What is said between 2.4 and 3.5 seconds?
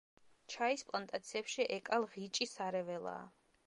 სარეველაა.